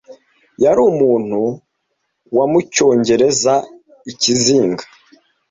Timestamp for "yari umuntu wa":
0.63-2.45